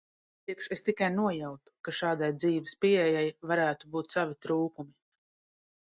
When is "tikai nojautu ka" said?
0.85-1.93